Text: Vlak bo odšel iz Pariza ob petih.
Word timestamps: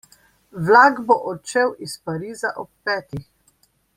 Vlak 0.69 0.95
bo 1.11 1.17
odšel 1.33 1.69
iz 1.87 1.95
Pariza 2.09 2.53
ob 2.65 2.69
petih. 2.89 3.25